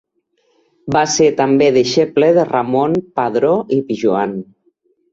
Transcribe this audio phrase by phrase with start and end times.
[0.95, 4.39] Va ser també deixeble de Ramon Padró i Pijoan.